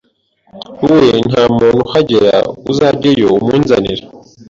iwe 0.85 1.07
nta 1.29 1.43
muntu 1.57 1.79
uhagera 1.85 2.35
uzajyeyo 2.71 3.27
umunzanire 3.41 4.03